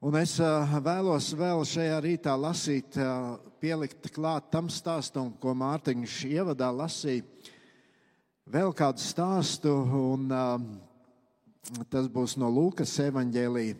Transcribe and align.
Un 0.00 0.16
es 0.16 0.38
vēlos 0.80 1.26
vēl 1.36 1.60
šajā 1.68 1.98
rītā 2.00 2.32
lasīt, 2.32 2.94
pielikt 3.60 4.06
klāt 4.14 4.46
tam 4.48 4.70
stāstam, 4.72 5.28
ko 5.36 5.52
Mārtiņš 5.52 6.14
ievadā 6.24 6.70
lasīja. 6.72 7.26
Vēl 8.48 8.72
kādu 8.72 9.04
stāstu, 9.04 9.74
un 10.00 10.32
tas 11.92 12.08
būs 12.08 12.38
no 12.40 12.48
Lūkas 12.48 12.96
evaņģēlīja, 13.04 13.76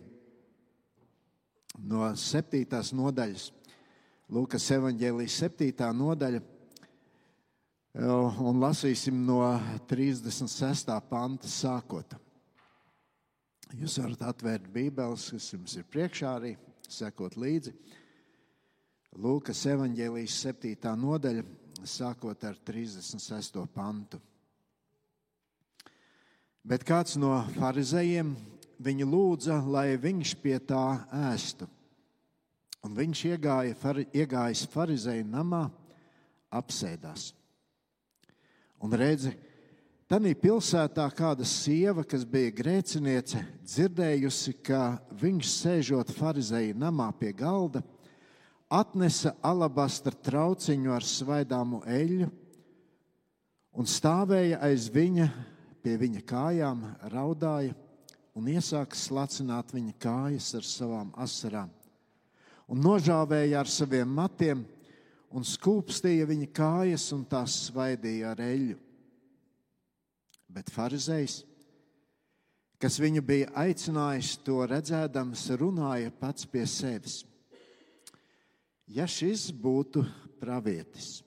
no 1.88 2.12
septītās 2.12 2.92
nodaļas. 2.92 3.48
Lūkas 4.28 4.68
evaņģēlīja 4.76 5.36
septītā 5.40 5.88
nodaļa, 5.96 6.44
un 8.44 8.60
lasīsim 8.60 9.24
no 9.24 9.40
36. 9.88 10.92
panta 11.08 11.48
sākot. 11.48 12.12
Jūs 13.78 14.00
varat 14.02 14.22
atvērt 14.32 14.66
Bībeles, 14.74 15.28
kas 15.30 15.52
jums 15.52 15.76
ir 15.78 15.84
priekšā 15.86 16.30
arī, 16.40 16.56
sekot 16.90 17.36
līdzi. 17.38 17.72
Lūkas 19.22 19.60
evanģēlijas 19.70 20.38
7. 20.42 20.94
nodaļa, 20.98 21.44
sākot 21.86 22.44
ar 22.46 22.58
36. 22.66 23.60
pantu. 23.74 24.18
Bet 26.66 26.82
kāds 26.86 27.14
no 27.16 27.36
farizējiem 27.54 28.34
viņu 28.82 29.06
lūdza, 29.06 29.60
lai 29.62 29.94
viņš 30.02 30.34
pie 30.42 30.58
tā 30.66 30.84
ēstu. 31.30 31.68
Un 32.84 32.96
viņš 32.96 33.22
iegāja, 33.30 33.76
far, 33.78 34.00
iegājis 34.02 34.66
farizēju 34.72 35.28
namā, 35.30 35.66
apsēdās. 36.58 37.30
Un 38.82 38.96
redzi, 38.96 39.34
Tanī 40.10 40.32
pilsētā 40.34 41.04
kāda 41.14 41.44
sieva, 41.46 42.02
kas 42.02 42.24
bija 42.26 42.50
grēciniece, 42.50 43.44
dzirdējusi, 43.62 44.56
ka 44.66 44.96
viņš 45.20 45.50
sēžot 45.52 46.10
farizēja 46.16 46.74
namā 46.74 47.06
pie 47.20 47.30
galda, 47.30 47.84
atnesa 48.66 49.36
alabastra 49.38 50.10
trauciņu 50.10 50.96
ar 50.96 51.06
svaidāmu 51.06 51.84
eļļu 51.86 52.26
un 53.78 53.90
stāvēja 53.94 54.58
aiz 54.66 54.88
viņa, 54.90 55.28
pie 55.78 55.94
viņa 56.02 56.24
kājām, 56.26 56.82
raudāja 57.14 57.78
un 58.34 58.50
iesāka 58.50 58.98
slacināt 58.98 59.70
viņa 59.78 59.94
kājas 60.02 60.50
ar 60.58 60.66
savām 60.72 61.14
asarām, 61.22 61.70
un 62.66 62.82
nožāvēja 62.82 63.62
ar 63.62 63.70
saviem 63.70 64.10
matiem 64.18 64.66
un 65.30 65.46
skūpstīja 65.46 66.26
viņa 66.34 66.50
kājas 66.50 67.12
un 67.14 67.22
tās 67.30 67.62
svaidīja 67.70 68.34
ar 68.34 68.48
eļļu 68.50 68.89
bet 70.50 70.70
farizējs, 70.74 71.40
kas 72.80 72.98
viņu 73.00 73.22
bija 73.26 73.50
aicinājis, 73.62 74.36
to 74.44 74.60
redzēdams, 74.66 75.46
runāja 75.60 76.12
pats 76.20 76.46
pie 76.48 76.64
sevis. 76.68 77.20
Ja 78.90 79.06
šis 79.06 79.50
būtu 79.54 80.02
pravietis, 80.40 81.20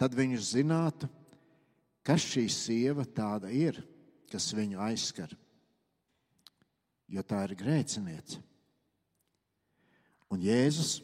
tad 0.00 0.14
viņš 0.16 0.46
zinātu, 0.54 1.08
kas 2.06 2.24
šī 2.32 2.46
sieva 2.50 3.04
tāda 3.04 3.50
ir, 3.52 3.76
kas 4.32 4.48
viņu 4.56 4.80
aizskar, 4.80 5.34
jo 7.12 7.22
tā 7.28 7.42
ir 7.44 7.58
grēciniece. 7.60 8.40
Un 10.32 10.40
Jēzus 10.40 11.02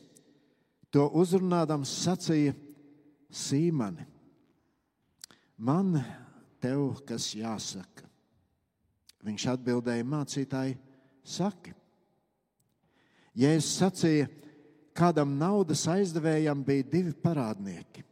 to 0.88 1.04
uzrunādams 1.20 1.90
sacīja 2.06 2.54
Sīmani. 3.28 4.06
Man 5.60 5.98
tev 6.62 7.00
kas 7.08 7.30
jāsaka? 7.36 8.06
Viņš 9.26 9.46
atbildēja, 9.52 10.06
mācītāji, 10.06 10.76
saki. 11.26 11.74
Jēzus 13.38 13.78
sacīja, 13.80 14.28
kādam 14.96 15.36
naudas 15.38 15.84
aizdevējam 15.90 16.62
bija 16.66 16.86
divi 16.90 17.14
parādnieki. 17.14 18.04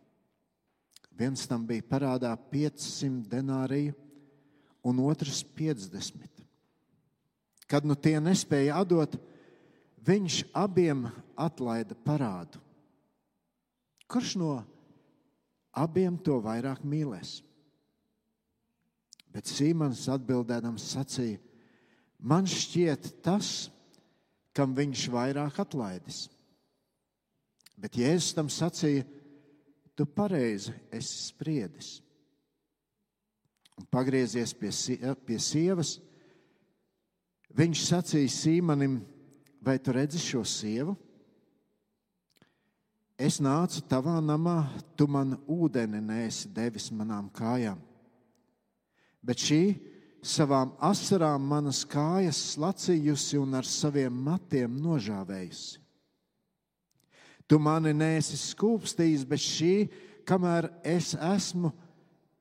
Viens 1.17 1.47
tam 1.49 1.65
bija 1.67 1.85
parādā 1.89 2.35
500 2.51 3.25
denāriju, 3.33 3.95
un 4.87 5.01
otrs 5.03 5.41
50. 5.56 6.45
Kad 7.67 7.87
nu 7.89 7.97
tie 7.99 8.19
nespēja 8.23 8.77
atdot, 8.83 9.17
viņš 10.06 10.45
abiem 10.55 11.09
atlaida 11.35 11.97
parādu. 12.06 12.61
Kurš 14.06 14.37
no 14.39 14.53
abiem 15.75 16.15
to 16.23 16.39
vairāk 16.45 16.85
mīlēs? 16.87 17.41
Bet 19.37 19.51
Sīmans 19.53 20.07
atbildēdams 20.09 20.85
sacīja: 20.95 21.37
Man 22.25 22.47
šķiet 22.49 23.11
tas, 23.25 23.69
kam 24.57 24.73
viņš 24.73 25.03
vairāk 25.13 25.59
atlaidis. 25.61 26.23
Bet 27.77 27.99
Jēzus 28.01 28.33
tam 28.39 28.49
sacīja: 28.49 29.05
Tu 29.93 30.07
pareizi 30.09 30.73
esi 30.89 31.27
spriedis. 31.29 31.91
Un 33.77 33.85
pagriezies 33.93 34.55
pie, 34.57 34.71
pie 35.29 35.37
sievas, 35.37 35.99
viņš 37.53 37.83
sacīja 37.91 38.33
Sīmanim: 38.33 39.03
Vai 39.61 39.77
tu 39.77 39.93
redzi 39.93 40.23
šo 40.23 40.47
sievu? 40.49 40.95
Es 43.21 43.37
nācu 43.41 43.83
tavā 43.89 44.17
namā, 44.25 44.63
tu 44.97 45.09
man 45.09 45.37
ūdeni 45.45 46.01
nēsi 46.05 46.49
devis 46.57 46.89
manām 46.93 47.29
kājām 47.37 47.86
bet 49.26 49.42
šī 49.42 49.62
savām 50.26 50.72
asarām 50.82 51.42
manas 51.50 51.82
kājas 51.88 52.38
slacījusi 52.54 53.38
un 53.41 53.59
ar 53.59 53.66
saviem 53.69 54.14
matiem 54.26 54.78
nožāvējusi. 54.82 55.82
Tu 57.47 57.59
mani 57.62 57.92
nēsi 57.94 58.38
skūpstījis, 58.41 59.22
bet 59.28 59.42
šī, 59.42 59.75
kamēr 60.26 60.66
es 60.82 61.12
esmu 61.14 61.70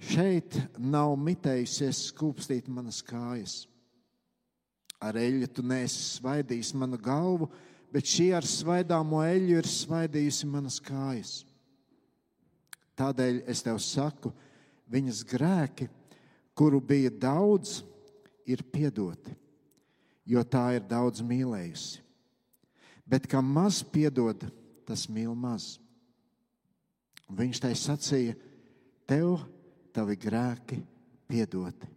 šeit, 0.01 0.57
nav 0.81 1.13
mitējusies 1.21 2.07
skūpstīt 2.09 2.69
manas 2.73 3.03
kājas. 3.05 3.65
Ar 4.97 5.17
eļļu 5.19 5.51
tu 5.53 5.65
nēsi 5.65 6.01
svaidījis 6.15 6.73
manu 6.79 6.97
galvu, 6.97 7.51
bet 7.93 8.09
šī 8.09 8.31
ar 8.33 8.47
svaidāmo 8.49 9.21
eļļu 9.27 9.59
ir 9.59 9.69
svaidījusi 9.69 10.49
manas 10.49 10.79
kājas. 10.81 11.43
Tādēļ 12.97 13.43
es 13.51 13.61
tev 13.61 13.77
saku, 13.83 14.31
viņas 14.89 15.21
grēki 15.27 15.89
kuru 16.55 16.79
bija 16.81 17.11
daudz, 17.11 17.81
ir 18.45 18.61
piedoti, 18.71 19.33
jo 20.25 20.41
tā 20.45 20.67
ir 20.77 20.85
daudz 20.87 21.23
mīlējusi. 21.25 22.01
Bet 23.05 23.27
kam 23.29 23.47
maz 23.53 23.81
piedod, 23.83 24.41
tas 24.85 25.05
mīl 25.09 25.33
maz. 25.37 25.75
Un 27.29 27.37
viņš 27.37 27.61
tai 27.61 27.73
sacīja, 27.77 28.37
tev 29.09 29.41
tavi 29.93 30.17
grēki 30.17 30.79
piedoti. 31.29 31.89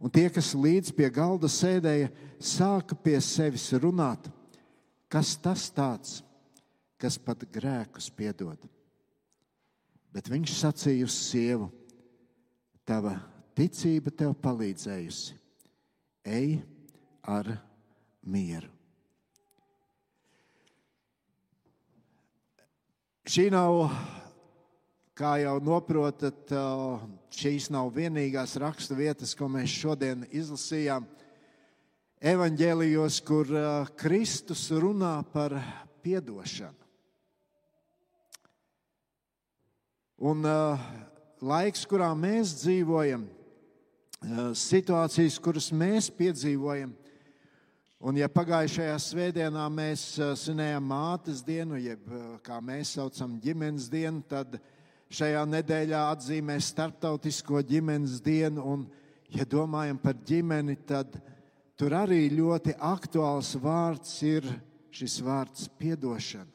Un 0.00 0.12
tie, 0.12 0.26
kas 0.32 0.54
līdz 0.56 0.94
pie 0.96 1.10
galda 1.12 1.48
sēdēja, 1.52 2.08
sāka 2.40 2.96
pie 2.96 3.18
sevis 3.20 3.66
runāt, 3.76 4.30
kas 5.12 5.34
tas 5.36 5.66
tāds, 5.76 6.20
kas 7.00 7.18
pat 7.20 7.44
grēkus 7.52 8.08
piedod. 8.12 8.60
Bet 10.12 10.28
viņš 10.32 10.56
sacīja 10.56 11.04
uz 11.04 11.16
sievu, 11.28 11.68
tava 12.88 13.18
ticība 13.56 14.12
tev 14.14 14.34
palīdzējusi. 14.42 15.36
Ej 16.26 16.60
ar 17.24 17.48
mieru. 18.26 18.68
Šī 23.30 23.46
nav, 23.52 23.84
kā 25.14 25.36
jau 25.44 25.54
noprotat, 25.62 26.50
šīs 27.36 27.68
nav 27.70 27.92
vienīgās 27.94 28.56
rakstu 28.58 28.96
vietas, 28.98 29.36
ko 29.38 29.46
mēs 29.52 29.70
šodien 29.70 30.24
izlasījām. 30.34 31.06
Evanģēlijos, 32.20 33.20
kur 33.24 33.48
Kristus 34.00 34.66
runā 34.74 35.20
par 35.32 35.54
atdošanu. 36.00 36.76
Un 40.20 40.44
uh, 40.44 40.80
laiks, 41.40 41.86
kurā 41.88 42.10
mēs 42.18 42.50
dzīvojam, 42.58 43.22
Eh, 43.24 43.39
situācijas, 44.20 45.38
kuras 45.40 45.70
mēs 45.72 46.10
piedzīvojam. 46.12 46.92
Un, 48.00 48.16
ja 48.16 48.30
pagājušajā 48.32 48.94
svētdienā 49.04 49.66
mēs 49.72 50.02
eh, 50.16 50.30
svinējām 50.32 50.86
mātes 50.88 51.42
dienu, 51.44 51.76
jeb 51.76 52.06
eh, 52.08 52.22
kā 52.44 52.56
mēs 52.64 52.94
saucam 52.96 53.34
ģimenes 53.40 53.90
dienu, 53.92 54.22
tad 54.24 54.56
šajā 55.12 55.42
nedēļā 55.44 56.06
atzīmē 56.14 56.56
Startautisko 56.64 57.60
ģimenes 57.68 58.22
dienu. 58.24 58.64
Un, 58.64 58.86
ja 59.28 59.44
domājam 59.44 60.00
par 60.00 60.16
ģimeni, 60.16 60.78
tad 60.88 61.18
tur 61.76 61.92
arī 61.98 62.22
ļoti 62.32 62.78
aktuāls 62.80 63.52
vārds 63.60 64.16
ir 64.24 64.48
šis 64.96 65.18
vārds 65.24 65.68
piedošana. 65.76 66.48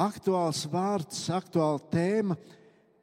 Aktuāls 0.00 0.64
vārds, 0.72 1.26
aktuāla 1.28 1.84
tēma 1.92 2.40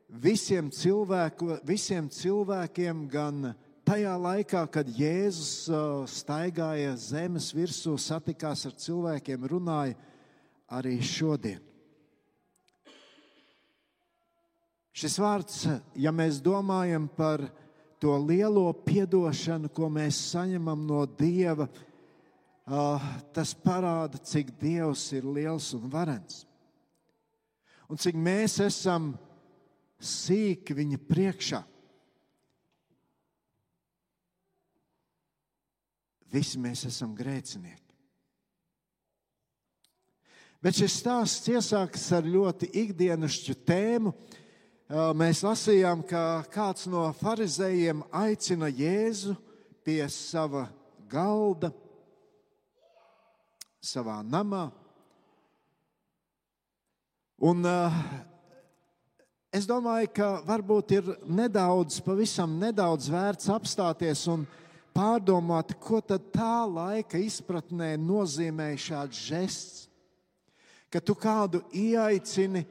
visiem, 0.07 0.71
cilvēku, 0.71 1.59
visiem 1.68 2.07
cilvēkiem, 2.09 3.06
gan 3.12 3.54
tajā 3.88 4.15
laikā, 4.19 4.63
kad 4.71 4.88
Jēzus 4.88 5.69
staigāja 6.12 6.95
zemes 7.00 7.51
virsū, 7.56 7.98
satikās 8.00 8.65
ar 8.68 8.75
cilvēkiem, 8.75 9.48
runāja 9.48 9.98
arī 10.68 10.98
šodien. 11.04 11.63
Šis 14.98 15.19
vārds, 15.21 15.68
ja 15.94 16.09
mēs 16.09 16.39
domājam 16.42 17.06
par 17.06 17.44
to 18.01 18.15
lielo 18.18 18.71
piedošanu, 18.81 19.69
ko 19.69 19.92
mēs 19.94 20.18
saņemam 20.31 20.88
no 20.89 21.04
Dieva, 21.06 21.68
tas 23.33 23.54
parāda, 23.62 24.18
cik 24.18 24.56
Dievs 24.57 25.06
ir 25.13 25.27
liels 25.30 25.69
un 25.77 25.86
varens. 25.94 26.48
Un 27.88 28.01
cik 28.01 28.18
mēs 28.19 28.57
esam 28.65 29.13
sīki 30.00 30.76
viņa 30.78 31.00
priekšā. 31.10 31.64
Visi 36.32 36.60
mēs 36.60 36.84
esam 36.90 37.14
grēcinieki. 37.16 37.84
Bet 40.62 40.76
šis 40.76 40.98
stāsts 41.00 41.48
iesākas 41.54 42.04
ar 42.18 42.26
ļoti 42.28 42.68
ikdienišķu 42.82 43.56
tēmu. 43.68 44.12
Mēs 45.20 45.44
lasījām, 45.46 46.02
ka 46.08 46.44
kāds 46.52 46.88
no 46.92 47.06
farizējiem 47.20 48.02
aicina 48.16 48.70
Jēzu 48.72 49.36
pie 49.86 50.02
sava 50.12 50.66
galda, 51.08 51.72
savā 53.84 54.20
namā. 54.26 54.66
Un, 57.38 57.62
uh, 57.62 57.98
es 59.54 59.68
domāju, 59.68 60.10
ka 60.16 60.30
varbūt 60.48 60.94
ir 60.98 61.12
nedaudz, 61.24 62.00
pavisam 62.04 62.58
nedaudz 62.60 63.10
vērts 63.12 63.50
apstāties 63.54 64.26
un 64.32 64.46
pārdomāt, 64.96 65.76
ko 65.80 66.02
tad 66.02 66.32
tā 66.34 66.66
laika 66.68 67.20
izpratnē 67.22 67.94
nozīmē 68.02 68.72
šāds 68.82 69.22
žests, 69.30 69.86
ka 70.90 71.00
tu 71.04 71.16
kādu 71.18 71.62
ieaicini 71.76 72.66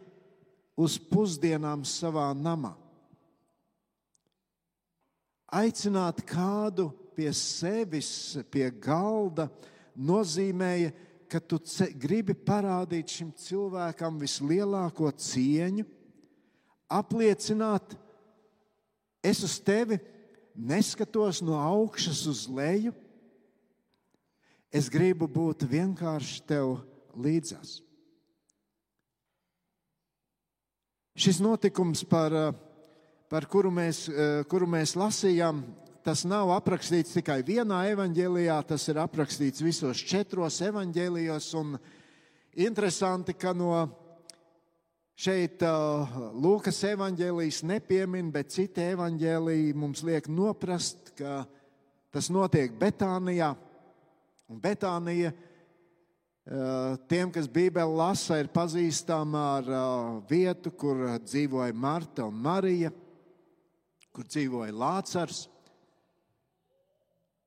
uz 0.76 0.98
pusdienām 0.98 1.84
savā 1.88 2.28
namā. 2.36 2.74
Aicināt 5.56 6.24
kādu 6.26 6.90
pie 7.16 7.30
sevis, 7.32 8.36
pie 8.50 8.66
galda, 8.82 9.46
nozīmēja, 9.96 10.90
ka 11.30 11.40
tu 11.40 11.58
gribi 11.98 12.34
parādīt 12.34 13.14
šim 13.16 13.30
cilvēkam 13.40 14.18
vislielāko 14.20 15.10
cieņu, 15.10 15.86
apliecināt, 16.88 17.96
es 19.24 19.42
uz 19.44 19.58
tevi 19.62 19.98
neskatos 20.56 21.42
no 21.44 21.58
augšas 21.60 22.24
uz 22.30 22.46
leju. 22.48 22.94
Es 24.72 24.90
gribu 24.92 25.28
būt 25.30 25.64
vienkārši 25.68 26.42
tev 26.48 26.78
līdzās. 27.16 27.80
Šis 31.16 31.38
notikums, 31.40 32.02
par, 32.04 32.34
par 33.32 33.46
kuru, 33.48 33.70
mēs, 33.72 34.02
kuru 34.50 34.66
mēs 34.68 34.92
lasījām, 34.98 35.62
tas 36.04 36.26
nav 36.28 36.50
aprakstīts 36.52 37.14
tikai 37.16 37.40
vienā 37.46 37.86
evanģēlijā, 37.94 38.58
tas 38.68 38.84
ir 38.92 39.00
aprakstīts 39.00 39.64
visos 39.64 40.02
četros 40.04 40.60
evanģēlijos. 40.66 41.48
Interesanti, 42.66 43.32
ka 43.32 43.54
no 43.56 43.72
Šeit 45.16 45.62
uh, 45.64 46.10
Lūkas 46.36 46.76
evanģēlijas 46.90 47.62
nepiemin, 47.64 48.28
bet 48.34 48.50
citi 48.52 48.82
evanģēliji 48.84 49.72
mums 49.72 50.02
liek 50.04 50.28
noprast, 50.28 51.14
ka 51.16 51.46
tas 52.12 52.28
notiek 52.28 52.74
Betānijā. 52.76 53.54
Un 54.52 54.60
Betānija 54.60 55.32
uh, 55.32 57.00
tiem, 57.08 57.32
kas 57.32 57.48
Bībeli 57.48 57.96
lasa, 57.96 58.42
ir 58.42 58.52
pazīstama 58.52 59.46
ar 59.54 59.72
uh, 59.72 60.20
vietu, 60.28 60.74
kur 60.76 61.00
dzīvoja 61.24 61.72
Marta 61.72 62.28
un 62.28 62.36
Marija, 62.36 62.92
kur 64.12 64.28
dzīvoja 64.28 64.76
Lācars, 64.76 65.46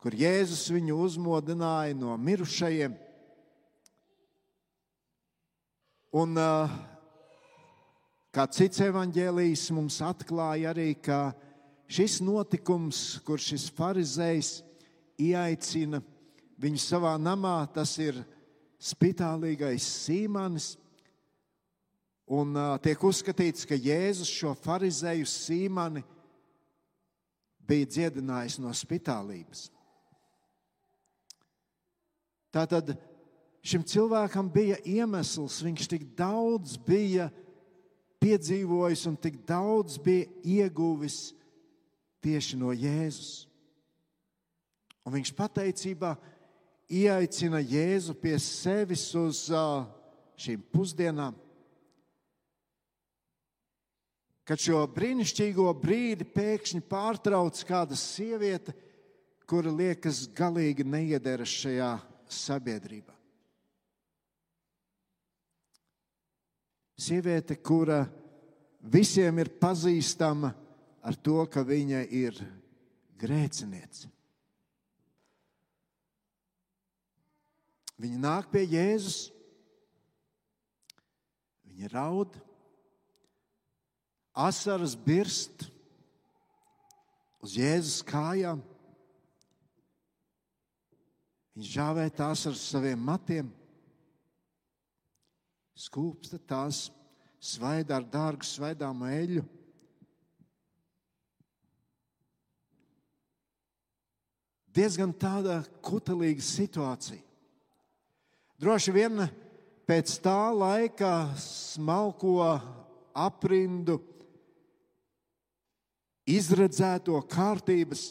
kur 0.01 0.17
Jēzus 0.17 0.71
viņu 0.73 1.03
uzmodināja 1.05 1.93
no 2.01 2.17
mirušajiem. 2.17 2.97
Un, 6.17 6.33
uh, 6.33 6.79
Kā 8.29 8.43
cits 8.53 8.77
evaņģēlijs 8.85 9.63
mums 9.73 9.95
atklāja 10.05 10.69
arī, 10.69 10.91
ka 11.01 11.31
šis 11.89 12.19
notikums, 12.21 13.17
kur 13.25 13.41
šis 13.41 13.71
farizējs 13.73 14.59
ieaicina 15.17 16.03
viņu 16.61 16.81
savā 16.83 17.15
namā, 17.17 17.63
tas 17.73 17.95
ir 17.97 18.19
spitālīgais 18.77 19.87
Sīmanis. 20.05 20.75
Un 22.29 22.53
uh, 22.53 22.75
tiek 22.77 23.01
uzskatīts, 23.01 23.65
ka 23.65 23.73
Jēzus 23.73 24.29
šo 24.29 24.53
farizēju 24.61 25.25
Sīmani 25.25 26.05
bija 27.65 27.89
dziedinājis 27.89 28.59
no 28.61 28.69
spitālības. 28.77 29.71
Tātad 32.53 32.93
šim 33.65 33.81
cilvēkam 33.81 34.53
bija 34.53 34.77
iemesls, 34.85 35.63
viņš 35.65 35.89
tik 35.89 36.11
daudz 36.13 36.77
bija 36.77 37.31
ielikās 37.31 37.48
piedzīvojis 38.19 39.05
un 39.09 39.17
tik 39.19 39.39
daudz 39.47 39.97
bija 40.01 40.27
ieguvis 40.43 41.31
tieši 42.23 42.59
no 42.59 42.73
Jēzus. 42.75 43.47
Un 45.07 45.15
viņš 45.15 45.31
pateicībā 45.37 46.13
ieaicina 46.91 47.61
Jēzu 47.63 48.15
pie 48.19 48.35
sevis 48.43 49.07
uz 49.17 49.45
šīm 50.39 50.65
pusdienām. 50.73 51.37
Kad 54.49 54.61
šo 54.61 54.81
brīnišķīgo 54.89 55.67
brīdi 55.77 56.25
pēkšņi 56.25 56.81
pārtrauc 56.89 57.59
kāda 57.69 57.97
sieviete, 57.97 58.73
kura 59.49 59.69
liekas 59.73 60.23
galīgi 60.33 60.85
neiederas 60.85 61.53
šajā 61.53 61.91
sabiedrībā. 62.29 63.18
Sieviete, 66.99 67.55
kura 67.55 68.03
visiem 68.83 69.37
ir 69.39 69.51
pazīstama 69.55 70.51
ar 70.99 71.15
to, 71.15 71.39
ka 71.47 71.63
viņa 71.63 72.03
ir 72.11 72.35
grēciniece. 73.19 74.09
Viņa 77.99 78.19
nāk 78.19 78.47
pie 78.51 78.63
Jēzus, 78.67 79.29
viņa 81.67 81.91
raud, 81.91 82.35
asaras 84.35 84.95
birst 84.95 85.67
uz 87.43 87.55
Jēzus 87.59 88.03
kājām. 88.07 88.59
Viņš 91.55 91.71
žāvē 91.75 92.07
tās 92.15 92.45
ar 92.47 92.55
saviem 92.59 92.99
matiem 93.03 93.51
skūpsta 95.79 96.39
tās 96.43 96.89
svaida 97.39 97.99
ar 97.99 98.07
dārgu 98.11 98.47
svaidāmu 98.47 99.07
eļu. 99.15 99.45
Diezgan 104.75 105.11
tāda 105.17 105.61
kutelīga 105.83 106.43
situācija. 106.45 107.23
Droši 108.59 108.93
vien 108.93 109.23
pēc 109.87 110.13
tā 110.21 110.51
laika 110.53 111.31
smalko 111.39 112.37
aprindu, 113.17 113.97
izredzēto 116.29 117.17
kārtības, 117.31 118.09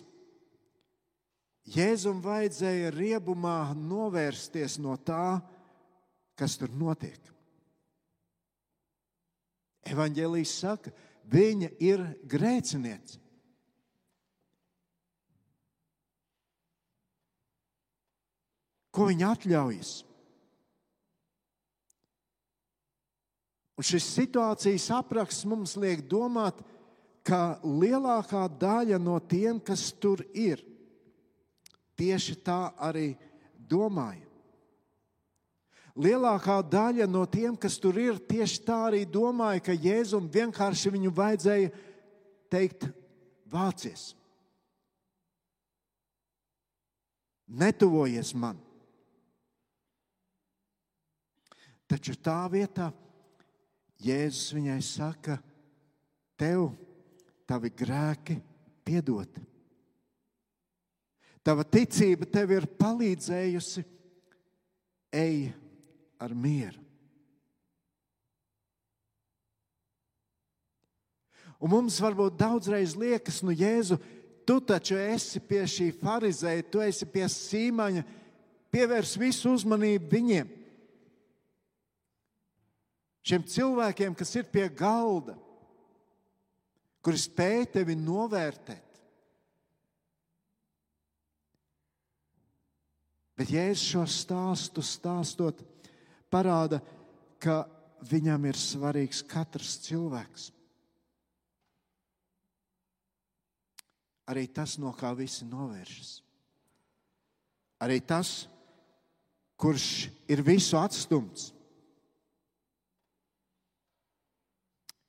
Jēzum 1.68 2.22
vajadzēja 2.24 2.88
riebumā 2.94 3.74
novērsties 3.76 4.78
no 4.80 4.94
tā, 4.96 5.36
kas 6.32 6.56
tur 6.56 6.72
notiek. 6.72 7.20
Evangelijas 9.86 10.52
saka, 10.60 10.92
viņa 11.28 11.70
ir 11.82 12.02
grēciniece. 12.28 13.20
Ko 18.90 19.06
viņa 19.10 19.32
atļaujas? 19.36 19.90
Un 23.78 23.86
šis 23.86 24.08
situācijas 24.10 24.88
apraksts 24.96 25.46
mums 25.46 25.76
liek 25.78 26.02
domāt, 26.10 26.58
ka 27.22 27.60
lielākā 27.62 28.48
daļa 28.58 28.98
no 28.98 29.18
tiem, 29.20 29.60
kas 29.62 29.92
tur 30.02 30.24
ir, 30.34 30.64
tieši 31.98 32.38
tā 32.42 32.72
arī 32.88 33.12
domāja. 33.70 34.27
Lielākā 35.98 36.60
daļa 36.62 37.08
no 37.10 37.24
tiem, 37.26 37.56
kas 37.58 37.78
tur 37.82 37.96
ir, 37.98 38.20
tieši 38.22 38.62
tā 38.66 38.76
arī 38.92 39.02
domāja, 39.02 39.64
ka 39.66 39.74
Jēzum 39.74 40.28
vienkārši 40.30 40.94
viņu 40.94 41.10
vajadzēja 41.16 41.72
teikt, 42.52 42.86
vācies. 43.50 44.12
netuvojies 47.48 48.34
man. 48.36 48.58
Taču 51.88 52.12
tā 52.20 52.42
vietā 52.52 52.90
Jēzus 54.04 54.52
viņai 54.54 54.80
saka, 54.84 55.38
tev 56.38 56.68
tavi 57.48 57.72
grēki 57.74 58.36
piedoti. 58.86 59.42
Tava 61.42 61.64
ticība 61.64 62.28
tev 62.28 62.52
ir 62.52 62.68
palīdzējusi, 62.78 63.82
ej 65.16 65.48
ar 66.18 66.34
mieru. 66.34 66.82
Un 71.58 71.72
mums 71.72 71.98
varbūt 71.98 72.36
daudzreiz 72.38 72.94
liekas, 72.98 73.40
nu, 73.42 73.50
Jēzu, 73.50 73.98
tu 74.46 74.60
taču 74.62 74.98
esi 74.98 75.40
pie 75.42 75.64
šī 75.66 75.90
farizēja, 75.98 76.66
tu 76.70 76.82
esi 76.82 77.06
pie 77.10 77.26
sīmaņa, 77.26 78.04
pievērs 78.70 79.16
visu 79.18 79.50
uzmanību 79.56 80.10
viņiem. 80.12 80.52
Šiem 83.28 83.42
cilvēkiem, 83.44 84.14
kas 84.16 84.30
ir 84.38 84.46
pie 84.48 84.68
galda, 84.70 85.34
kuri 87.04 87.18
spēj 87.20 87.66
tevi 87.74 87.98
novērtēt. 87.98 88.86
Bet 93.38 93.50
Jēzus 93.54 93.84
šo 93.92 94.04
stāstu 94.10 94.82
stāstot, 94.82 95.60
parāda, 96.32 96.80
ka 97.42 97.64
viņam 98.10 98.46
ir 98.48 98.58
svarīgs 98.58 99.22
katrs 99.26 99.78
cilvēks. 99.86 100.50
Arī 104.28 104.44
tas, 104.52 104.76
no 104.76 104.92
kā 104.92 105.14
visi 105.16 105.46
novēršas. 105.48 106.10
Arī 107.80 108.00
tas, 108.04 108.48
kurš 109.56 110.08
ir 110.28 110.42
visu 110.44 110.76
atstumts, 110.78 111.52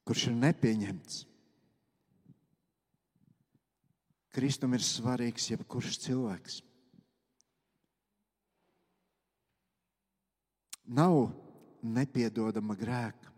kurš 0.08 0.30
ir 0.30 0.38
nepieņemts. 0.40 1.26
Kristum 4.34 4.78
ir 4.78 4.86
svarīgs 4.86 5.50
jebkurš 5.52 6.00
cilvēks. 6.06 6.62
Nav 10.90 11.30
nepiedodama 11.86 12.76
grēka. 12.78 13.30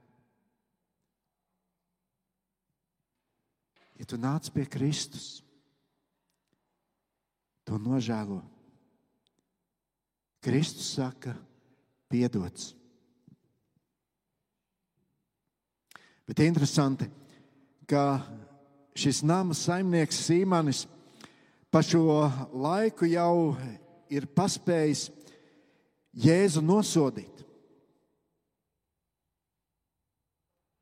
Ja 4.00 4.08
tu 4.08 4.18
nāc 4.18 4.48
pie 4.50 4.64
Kristus, 4.66 5.44
to 7.68 7.78
nožēlo. 7.78 8.40
Kristus 10.42 10.88
saka, 10.96 11.36
piedots. 12.10 12.72
Bet 16.26 16.42
interesanti, 16.42 17.06
ka 17.86 18.24
šis 18.98 19.22
nama 19.28 19.54
saimnieks 19.54 20.24
Sīmanis 20.26 20.86
pa 21.70 21.84
šo 21.86 22.26
laiku 22.58 23.06
jau 23.12 23.54
ir 24.10 24.26
paspējis 24.34 25.10
Jēzu 26.12 26.64
nosodīt. 26.64 27.44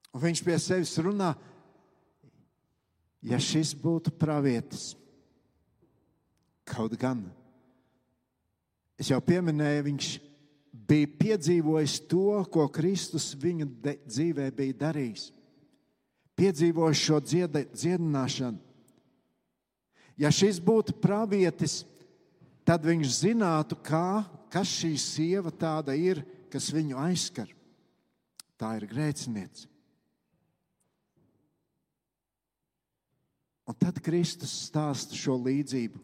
Un 0.10 0.24
viņš 0.24 0.42
pie 0.42 0.56
sevis 0.58 0.96
runā, 0.98 1.36
ja 3.22 3.38
šis 3.38 3.76
būtu 3.78 4.14
pravietis, 4.18 4.96
kaut 6.66 6.96
gan. 6.98 7.22
Es 8.98 9.12
jau 9.12 9.20
pieminēju, 9.22 9.86
viņš 9.86 10.08
bija 10.90 11.12
piedzīvojis 11.22 12.00
to, 12.10 12.42
ko 12.50 12.66
Kristus 12.74 13.32
viņa 13.38 13.70
dzīvē 14.10 14.50
bija 14.58 14.80
darījis 14.88 15.30
piedzīvojuši 16.40 17.06
šo 17.06 17.20
dziedināšanu. 17.76 18.60
Ja 20.20 20.32
šis 20.36 20.60
būtu 20.64 20.98
pravietis, 21.00 21.84
tad 22.68 22.84
viņš 22.88 23.14
zinātu, 23.22 23.78
kā, 23.84 24.24
kas 24.52 24.72
šī 24.82 24.94
sieva 25.00 25.52
tāda 25.54 25.96
ir, 25.98 26.24
kas 26.52 26.72
viņu 26.74 26.98
aizskar. 27.00 27.50
Tā 28.60 28.74
ir 28.80 28.88
grēciniece. 28.90 29.70
Un 33.70 33.78
tad 33.78 34.00
Kristus 34.02 34.52
stāsta 34.66 35.14
šo 35.16 35.38
līdzību 35.38 36.02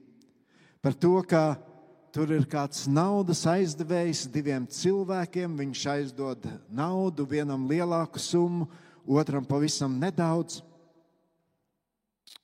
par 0.85 0.93
to, 0.93 1.17
ka 1.25 1.57
tur 2.13 2.29
ir 2.35 2.43
kāds 2.45 2.83
naudas 2.85 3.41
aizdevējs 3.49 4.27
diviem 4.29 4.67
cilvēkiem. 4.69 5.55
Viņš 5.57 5.85
aizdod 5.95 6.45
naudu, 6.69 7.25
vienam 7.25 7.65
lielāku 7.65 8.21
summu, 8.21 8.69
otram 9.01 9.47
pavisam 9.49 9.97
nedaudz. 9.97 10.59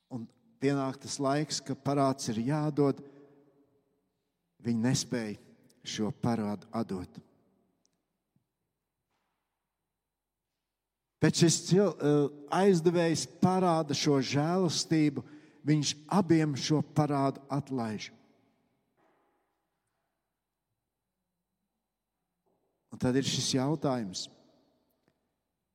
Un 0.09 0.25
pienāk 0.57 0.97
tas 1.05 1.19
laiks, 1.21 1.61
ka 1.61 1.77
parāds 1.77 2.33
ir 2.33 2.41
jādod. 2.49 3.05
Viņi 4.65 4.85
nespēja 4.89 5.50
šo 5.83 6.11
parādu 6.23 6.67
atdot. 6.71 7.19
Bet 11.21 11.37
šis 11.37 11.59
cil, 11.67 11.93
eh, 11.93 12.27
aizdevējs 12.49 13.27
parāda 13.41 13.93
šo 13.93 14.17
žēlastību, 14.17 15.23
viņš 15.65 15.93
abiem 16.09 16.55
šo 16.57 16.81
parādu 16.81 17.41
atlaiž. 17.49 18.09
Un 22.91 22.99
tad 22.99 23.15
ir 23.15 23.23
šis 23.23 23.53
jautājums 23.53 24.27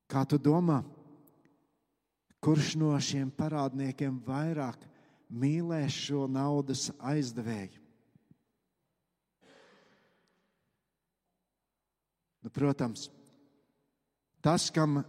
Kā 0.07 0.23
tu 0.23 0.39
domā, 0.39 0.85
kurš 2.39 2.77
no 2.79 2.93
šiem 3.03 3.27
parādniekiem 3.35 4.21
vairāk 4.23 4.85
mīlēs 5.27 5.97
šo 6.07 6.29
naudas 6.31 6.93
aizdevēju? 7.03 7.86
Nu, 12.47 12.51
protams, 12.55 13.09
tas, 14.39 14.69
kam 14.71 15.01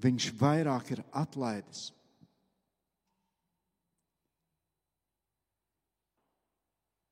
viņš 0.00 0.30
vairāk 0.40 0.94
ir 0.94 1.02
atlaidis. 1.12 1.90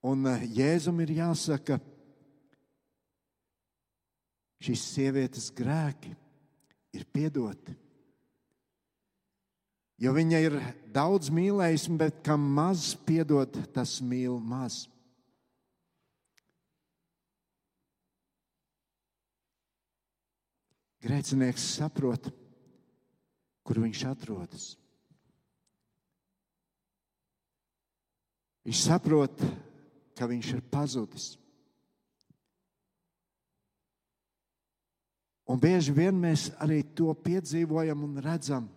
Un 0.09 0.25
eh, 0.30 0.47
Jēzum 0.56 1.02
ir 1.04 1.12
jāsaka, 1.18 1.76
šīs 4.64 4.87
sievietes 4.94 5.50
grēki 5.52 6.14
ir 6.97 7.04
piedoti. 7.12 7.76
Jo 10.00 10.16
viņa 10.16 10.40
ir 10.47 10.56
daudz 10.97 11.28
mīlējusi, 11.28 11.92
bet 12.00 12.25
kam 12.25 12.49
maz 12.56 12.94
piedod, 13.04 13.61
tas 13.76 13.99
mīl 14.00 14.40
maz. 14.40 14.87
Grēcinieks 21.02 21.64
saprot, 21.80 22.28
kur 23.66 23.80
viņš 23.82 24.04
atrodas. 24.06 24.66
Viņš 28.62 28.82
saprot, 28.87 29.42
ka 30.14 30.28
viņš 30.30 30.52
ir 30.54 30.62
pazudis. 30.71 31.32
Un 35.50 35.59
bieži 35.59 35.92
vien 35.92 36.14
mēs 36.14 36.47
arī 36.62 36.80
to 36.97 37.11
piedzīvojam 37.18 38.06
un 38.06 38.21
redzam, 38.23 38.71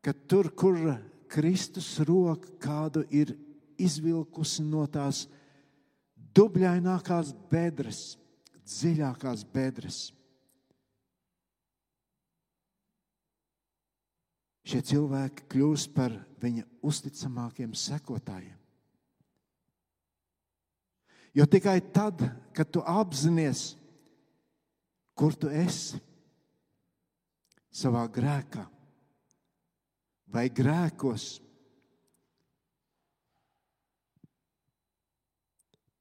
ka 0.00 0.14
tur, 0.26 0.48
kur 0.56 0.80
Kristus 1.28 1.98
roka 2.08 2.48
kādu 2.62 3.04
ir 3.12 3.34
izvilkusi 3.76 4.64
no 4.64 4.86
tās 4.88 5.26
dubļainākās 6.34 7.34
bedres, 7.52 8.16
dziļākās 8.64 9.44
bedres. 9.52 10.06
Šie 14.64 14.80
cilvēki 14.80 15.46
kļūst 15.52 15.92
par 15.96 16.14
viņa 16.40 16.64
uzticamākiem 16.84 17.74
sekotājiem. 17.76 18.56
Jo 21.34 21.44
tikai 21.50 21.80
tad, 21.92 22.22
kad 22.54 22.70
tu 22.72 22.80
apzinājies, 22.80 23.74
Kur 25.14 25.36
tu 25.38 25.48
esi? 25.48 26.00
Savā 27.74 28.04
grēkā 28.10 28.62
vai 30.34 30.46
grēkos? 30.50 31.24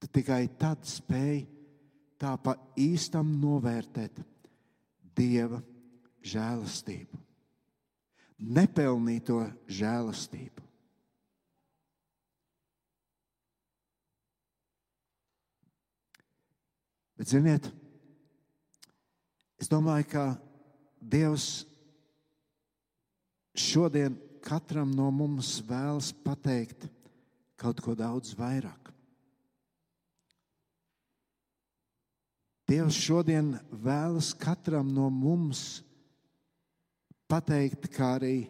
Tu 0.02 0.10
tikai 0.18 0.44
tad 0.62 0.86
spēj 0.90 1.44
tā 2.22 2.34
pa 2.42 2.56
īstam 2.78 3.32
novērtēt 3.42 4.22
Dieva 5.18 5.60
žēlastību, 6.26 7.18
nepelnīto 8.44 9.40
žēlastību. 9.72 10.64
Bet, 17.14 17.30
ziniet, 17.30 17.70
es 19.62 19.70
domāju, 19.72 20.10
ka 20.12 20.26
Dievs 21.00 21.64
šodien 23.56 24.18
katram 24.44 24.92
no 24.96 25.10
mums 25.14 25.58
vēlas 25.68 26.12
pateikt 26.26 26.88
kaut 27.60 27.80
ko 27.84 27.96
daudz 27.96 28.34
vairāk. 28.36 28.92
Dievs 32.68 32.98
šodien 32.98 33.54
vēlas 33.72 34.32
katram 34.40 34.90
no 34.96 35.10
mums 35.12 35.60
pateikt, 35.62 35.93
kā 37.94 38.16
arī 38.18 38.48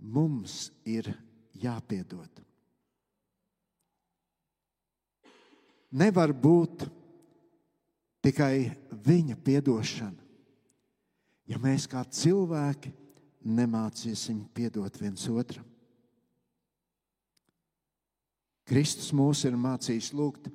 mums 0.00 0.70
ir 0.84 1.10
jāpiedod. 1.60 2.30
Nevar 5.90 6.32
būt 6.32 6.86
tikai 8.22 8.70
viņa 8.90 9.36
piedošana, 9.42 10.22
ja 11.50 11.58
mēs 11.58 11.88
kā 11.90 12.04
cilvēki 12.06 12.92
nemācīsim 13.42 14.44
piedot 14.54 15.00
viens 15.00 15.26
otram. 15.28 15.66
Kristus 18.70 19.10
mūs 19.10 19.42
ir 19.48 19.56
mācījis 19.58 20.12
lūgt, 20.14 20.46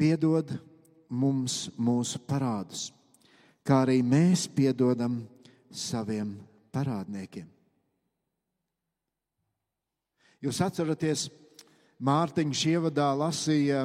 piedod 0.00 0.48
mums 1.12 1.66
mūsu 1.76 2.22
parādus, 2.24 2.86
kā 3.60 3.82
arī 3.84 3.98
mēs 4.00 4.46
piedodam 4.48 5.20
saviem 5.72 6.36
parādniekiem. 6.72 7.48
Jūs 10.42 10.58
atceraties, 10.64 11.28
Mārtiņš 12.02 12.60
ievadā 12.66 13.12
lasīja 13.14 13.84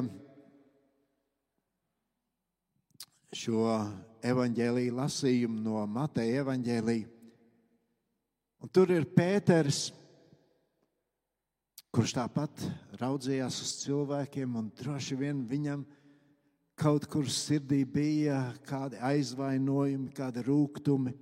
šo 3.37 3.75
evaņģēlīju 4.25 4.95
lasījumu 4.97 5.61
no 5.61 5.83
Mateja 5.85 6.41
evaņģēlīja. 6.41 7.11
Un 8.65 8.71
tur 8.73 8.89
ir 8.89 9.05
Pēters, 9.13 9.91
kurš 11.93 12.15
tāpat 12.17 12.65
raudzījās 12.97 13.59
uz 13.61 13.75
cilvēkiem, 13.83 14.57
un 14.57 14.71
droši 14.81 15.19
vien 15.19 15.45
viņam 15.45 15.85
kaut 16.77 17.05
kur 17.09 17.29
sirdī 17.29 17.83
bija 17.85 18.41
kādi 18.65 18.97
aizvainojumi, 18.97 20.09
kādi 20.17 20.41
rūkumi. 20.45 21.13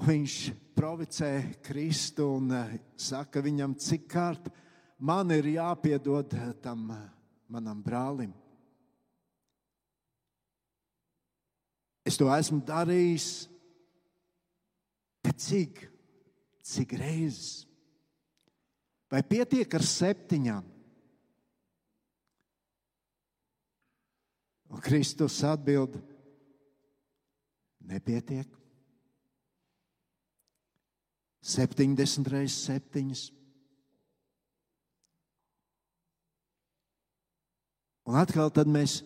Viņš 0.00 0.36
provocē 0.72 1.60
Kristu 1.62 2.30
un 2.38 2.52
eh, 2.56 2.76
saka 2.96 3.42
viņam, 3.44 3.76
cik 3.76 4.06
kārt 4.10 4.48
man 4.98 5.30
ir 5.34 5.52
jāpiedod 5.58 6.32
tam 6.64 6.88
manam 7.52 7.82
brālim. 7.84 8.32
Es 12.02 12.16
to 12.18 12.26
esmu 12.32 12.62
darījis, 12.66 13.28
bet 15.22 15.38
cik? 15.42 15.84
Cik 16.62 16.94
reizes? 16.98 17.66
Vai 19.12 19.20
pietiek 19.26 19.74
ar 19.76 19.84
septiņām? 19.84 20.68
Un 24.72 24.80
Kristus 24.80 25.36
atbild, 25.44 25.98
nepietiek. 27.84 28.61
70 31.42 32.30
reizes 32.30 32.64
septiņas. 32.68 33.22
Un 38.06 38.18
atkal 38.18 38.50
mēs, 38.70 39.00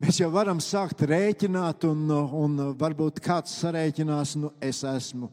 mēs 0.00 0.20
jau 0.20 0.30
varam 0.32 0.60
sākt 0.64 1.04
rēķināt, 1.08 1.84
un, 1.88 2.06
un 2.12 2.56
varbūt 2.80 3.20
kāds 3.24 3.56
sarēķinās, 3.60 4.36
nu 4.40 4.52
es 4.64 4.82
esmu 4.84 5.28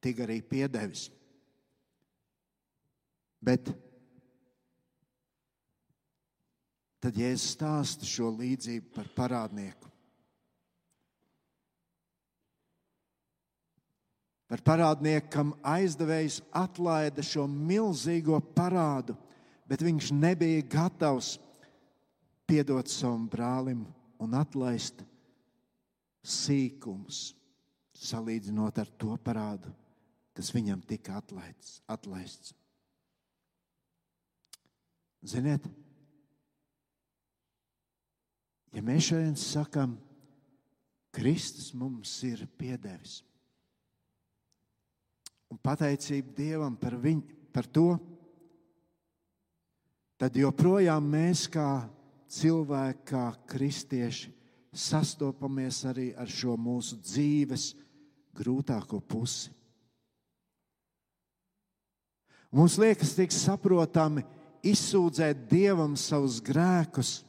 tik 0.00 0.22
arī 0.24 0.40
piedevis. 0.44 1.08
Bet 3.40 3.68
tad, 7.00 7.16
ja 7.16 7.32
es 7.32 7.44
stāstu 7.54 8.08
šo 8.08 8.32
līdzību 8.36 8.92
par 8.96 9.08
parādnieku, 9.16 9.89
par 14.50 14.64
parādnieku, 14.66 15.28
kam 15.30 15.52
aizdevējs 15.62 16.40
atlaida 16.50 17.22
šo 17.22 17.44
milzīgo 17.46 18.40
parādu, 18.56 19.14
bet 19.70 19.84
viņš 19.86 20.10
nebija 20.16 20.64
gatavs 20.66 21.36
piedot 22.50 22.90
savam 22.90 23.28
brālim 23.30 23.84
un 24.18 24.34
atlaist 24.34 25.04
sīkumus, 26.26 27.30
salīdzinot 27.94 28.82
ar 28.82 28.90
to 28.98 29.14
parādu, 29.22 29.70
kas 30.34 30.50
viņam 30.56 30.82
tika 30.82 31.20
atlaists. 31.20 31.78
atlaists. 31.86 32.54
Ziniet, 35.22 35.62
ja 38.72 38.82
mēs 38.82 39.12
šodien 39.12 39.36
sakām, 39.38 39.98
Kristus 41.14 41.74
mums 41.76 42.12
ir 42.26 42.46
piedevis, 42.58 43.20
un 45.50 45.58
pateicība 45.58 46.34
Dievam 46.36 46.76
par, 46.78 46.94
viņu, 46.96 47.22
par 47.52 47.66
to, 47.66 47.94
tad 50.20 50.36
joprojām 50.38 51.06
mēs 51.10 51.46
kā 51.50 51.84
cilvēki, 52.30 53.06
kā 53.10 53.24
kristieši, 53.50 54.30
sastopamies 54.70 55.82
arī 55.90 56.10
ar 56.14 56.30
šo 56.30 56.54
mūsu 56.54 57.00
dzīves 57.02 57.72
grūtāko 58.38 59.00
pusi. 59.02 59.50
Mums 62.50 62.76
liekas, 62.82 63.14
tik 63.14 63.34
saprotami 63.34 64.24
izsūdzēt 64.66 65.44
Dievam 65.50 65.94
savus 65.98 66.40
grēkus, 66.42 67.20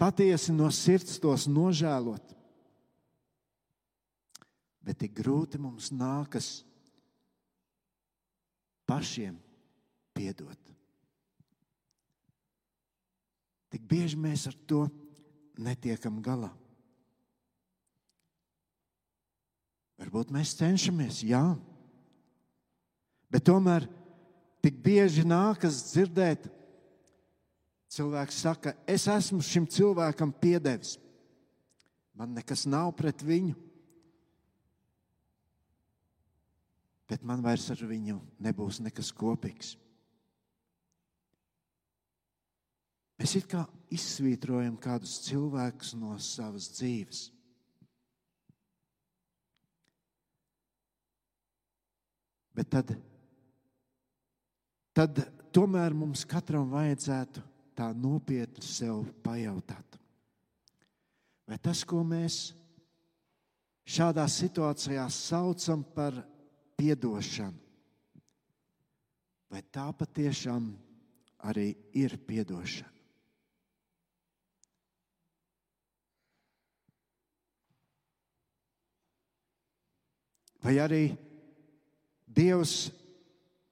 patiesi 0.00 0.54
no 0.56 0.70
sirds 0.72 1.18
tos 1.20 1.44
nožēlot. 1.48 2.32
Bet 4.86 5.00
tik 5.02 5.16
grūti 5.18 5.58
mums 5.58 5.90
nākas 5.90 6.60
pašiem 8.86 9.34
piedot. 10.14 10.60
Tik 13.74 13.82
bieži 13.82 14.18
mēs 14.20 14.46
ar 14.46 14.54
to 14.70 14.84
netiekam 15.58 16.22
galā. 16.22 16.52
Varbūt 19.98 20.30
mēs 20.30 20.54
cenšamies, 20.54 21.24
jā, 21.26 21.42
Bet 23.30 23.46
tomēr 23.48 23.86
tik 24.64 24.78
bieži 24.82 25.26
nākas 25.26 25.82
dzirdēt, 25.90 26.46
cilvēks 27.92 28.38
saka, 28.46 28.74
es 28.88 29.06
esmu 29.10 29.42
šim 29.44 29.66
cilvēkam 29.70 30.32
piedevis. 30.40 30.96
Man 32.16 32.32
nekas 32.36 32.64
nav 32.70 32.92
pret 32.96 33.20
viņu, 33.20 33.52
bet 37.06 37.22
man 37.22 37.42
vairs 37.44 37.68
ar 37.70 37.82
viņu 37.86 38.18
nebūs 38.42 38.80
nekas 38.82 39.12
kopīgs. 39.14 39.76
Mēs 43.16 43.32
it 43.38 43.46
kā 43.48 43.62
izsvītrojam 43.94 44.76
kādus 44.76 45.16
cilvēkus 45.24 45.94
no 45.96 46.16
savas 46.20 46.68
dzīves. 46.74 47.22
Bet 52.56 52.70
tad 52.72 52.92
tad 54.96 55.20
tomēr 55.52 55.92
mums 55.96 56.24
katram 56.28 56.70
vajadzētu 56.72 57.42
tā 57.76 57.90
nopietni 57.96 58.64
sev 58.64 59.04
pajautāt. 59.24 59.98
Vai 61.46 61.58
tas, 61.62 61.82
ko 61.86 62.00
mēs 62.02 62.54
šādā 63.86 64.24
situācijā 64.28 65.04
saucam 65.12 65.84
par 65.94 66.16
piedošanu, 66.76 67.56
vai 69.50 69.62
tā 69.72 69.86
patiešām 69.96 70.68
arī 71.48 71.70
ir 71.96 72.18
piedošana? 72.28 72.92
Vai 80.66 80.80
arī 80.82 81.04
Dievs 82.26 82.88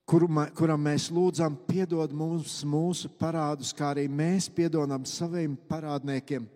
kuru, 0.06 0.28
kuram 0.56 0.84
mēs 0.86 1.08
lūdzam, 1.12 1.56
piedod 1.66 2.12
mums 2.14 2.60
mūsu 2.68 3.10
parādus, 3.18 3.72
kā 3.76 3.90
arī 3.94 4.06
mēs 4.08 4.46
piedodam 4.52 5.04
saviem 5.08 5.56
parādniekiem. 5.68 6.46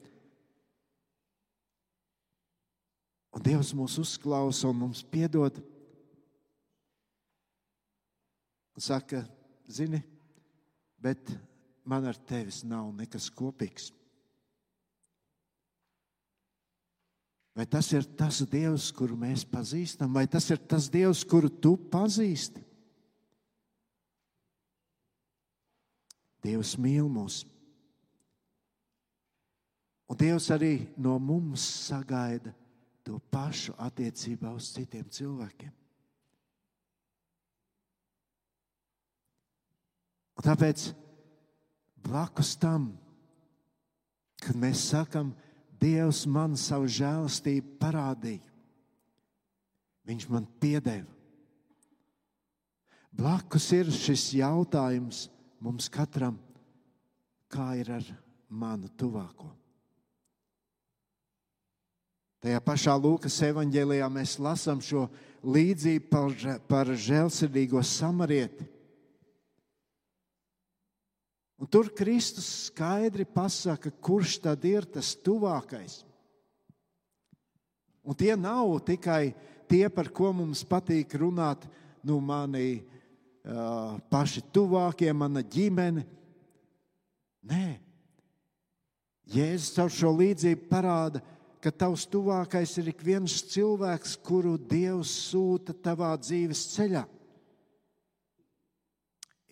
Un 3.34 3.44
Dievs 3.44 3.74
mūs 3.76 3.98
uzklausa 4.00 4.70
un 4.70 4.84
mums 4.84 5.02
piedod 5.04 5.58
un 8.78 8.82
saka, 8.82 9.24
zini, 9.66 9.98
bet 11.02 11.32
man 11.82 12.04
ar 12.06 12.14
tevis 12.14 12.60
nav 12.62 12.92
nekas 12.94 13.24
kopīgs. 13.34 13.88
Vai 17.58 17.66
tas 17.66 17.88
ir 17.90 18.06
tas 18.14 18.38
Dievs, 18.46 18.92
kuru 18.94 19.16
mēs 19.18 19.42
pazīstam, 19.50 20.12
vai 20.14 20.28
tas 20.30 20.46
ir 20.54 20.62
tas 20.62 20.86
Dievs, 20.94 21.24
kuru 21.26 21.50
tu 21.50 21.72
pazīsti? 21.90 22.62
Dievs 26.46 26.76
mīl 26.78 27.10
mūs. 27.10 27.40
Un 30.06 30.22
Dievs 30.22 30.46
arī 30.54 30.86
no 30.94 31.18
mums 31.18 31.66
sagaida 31.88 32.54
to 33.02 33.18
pašu 33.34 33.74
attiecībā 33.74 34.54
uz 34.54 34.70
citiem 34.70 35.10
cilvēkiem. 35.10 35.74
Un 40.38 40.46
tāpēc 40.46 40.92
blakus 42.06 42.54
tam, 42.60 42.92
kad 44.42 44.56
mēs 44.56 44.88
sakām, 44.92 45.34
Dievs 45.78 46.24
man 46.26 46.56
savu 46.58 46.88
žēlastību 46.90 47.76
parādīja, 47.78 48.48
Viņš 50.08 50.24
man 50.32 50.46
piedeva. 50.56 51.10
Blakus 53.12 53.66
ir 53.76 53.90
šis 53.92 54.30
jautājums 54.38 55.26
mums 55.60 55.90
katram, 55.92 56.38
kā 57.52 57.74
ir 57.76 57.90
ar 57.98 58.06
manu 58.48 58.88
tuvāko. 58.96 59.50
Tajā 62.38 62.60
pašā 62.62 62.94
Lūkas 62.96 63.36
evanģēlijā 63.48 64.08
mēs 64.14 64.36
lasām 64.40 64.80
šo 64.80 65.08
līdzību 65.42 66.08
par, 66.08 66.36
par 66.70 66.92
žēlsirdīgo 66.94 67.82
samarieti. 67.84 68.64
Un 71.58 71.66
tur 71.66 71.90
Kristus 71.90 72.46
skaidri 72.68 73.26
pasaka, 73.26 73.90
kurš 73.90 74.36
tad 74.44 74.62
ir 74.64 74.86
tas 74.86 75.16
tuvākais. 75.18 76.04
Un 78.06 78.14
tie 78.14 78.36
nav 78.38 78.78
tikai 78.86 79.34
tie, 79.68 79.88
par 79.90 80.08
ko 80.14 80.30
mums 80.32 80.62
patīk 80.64 81.18
runāt, 81.18 81.66
nu, 82.06 82.20
mani 82.22 82.78
uh, 82.78 83.98
paši 84.08 84.44
tuvākie, 84.54 85.10
mana 85.12 85.42
ģimene. 85.42 86.06
Nē, 87.48 87.66
Jēzus 89.28 89.74
caur 89.76 89.92
šo 89.92 90.14
līdzību 90.16 90.70
parāda, 90.70 91.20
ka 91.60 91.74
tavs 91.74 92.06
tuvākais 92.08 92.70
ir 92.80 92.92
ik 92.94 93.02
viens 93.04 93.34
cilvēks, 93.50 94.14
kuru 94.24 94.54
Dievs 94.56 95.10
sūta 95.26 95.74
tavā 95.74 96.14
dzīves 96.22 96.62
ceļā. 96.76 97.02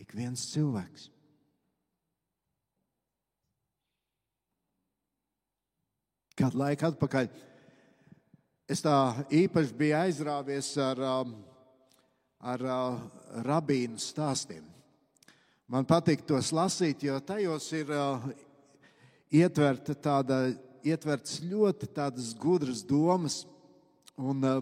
Ik 0.01 0.15
viens 0.17 0.47
cilvēks. 0.55 1.11
Kādu 6.37 6.59
laiku 6.61 6.85
atpakaļ 6.91 7.31
es 8.69 8.83
tā 8.85 8.93
īpaši 9.33 9.73
biju 9.79 9.95
aizrāvies 9.97 10.67
ar, 10.85 10.99
um, 11.01 11.31
ar 12.45 12.65
uh, 12.67 12.99
rabīnu 13.47 13.97
stāstiem. 13.97 14.67
Man 15.73 15.89
patīk 15.89 16.27
tos 16.29 16.51
lasīt, 16.53 17.07
jo 17.09 17.17
tajos 17.25 17.71
ir 17.79 17.89
uh, 17.89 18.27
ietverta 19.33 19.97
tāda, 19.97 20.43
ietverts 20.85 21.39
ļoti 21.41 21.89
tādas 21.97 22.35
gudras 22.37 22.85
domas. 22.85 23.39
Un, 24.21 24.45
uh, 24.45 24.61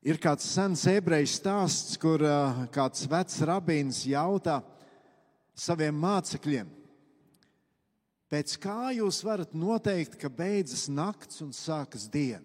ir 0.00 0.16
kāds 0.16 0.48
sens 0.48 0.86
ebreju 0.88 1.28
stāsts, 1.28 2.00
kur 2.00 2.24
kāds 2.72 3.04
vecs 3.04 3.44
rabīns 3.44 4.00
jautā 4.08 4.62
saviem 5.52 6.00
mācekļiem, 6.08 6.72
Pēc 8.26 8.56
kā 8.58 8.90
jūs 8.96 9.20
varat 9.22 9.52
noteikt, 9.54 10.16
ka 10.18 10.28
beidzas 10.32 10.88
nakts 10.90 11.42
un 11.44 11.52
sākas 11.54 12.08
diena? 12.10 12.42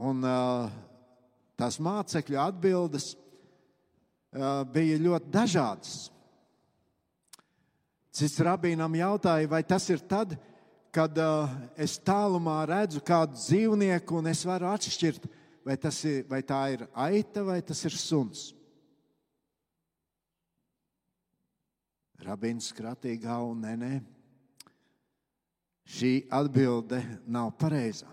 Un, 0.00 0.24
uh, 0.24 0.70
tās 1.60 1.76
mācekļu 1.76 2.38
atbildes 2.40 3.10
uh, 3.12 4.62
bija 4.64 4.96
ļoti 4.96 5.28
dažādas. 5.34 5.98
Cits 8.16 8.40
rabīnam 8.42 8.96
jautāja, 8.96 9.50
vai 9.50 9.60
tas 9.62 9.84
ir 9.92 10.00
tad, 10.00 10.32
kad 10.90 11.20
uh, 11.20 11.52
es 11.76 11.98
tālumā 12.00 12.62
redzu 12.70 13.04
kādu 13.04 13.36
dzīvnieku 13.36 14.16
un 14.22 14.32
es 14.32 14.40
varu 14.48 14.70
atšķirt, 14.72 15.28
vai, 15.68 15.76
ir, 15.76 16.24
vai 16.32 16.40
tā 16.48 16.62
ir 16.78 16.86
aita 16.96 17.44
vai 17.44 17.60
tas 17.60 17.84
ir 17.84 17.92
suns. 17.92 18.48
Rabins 22.24 22.70
skratīja 22.72 23.22
galvu, 23.24 23.54
nē, 23.62 23.74
nē. 23.80 23.92
Šī 25.90 26.12
atbilde 26.30 27.00
nav 27.26 27.54
pareizā. 27.58 28.10